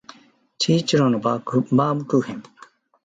[0.57, 2.41] 治一郎のバームクーヘン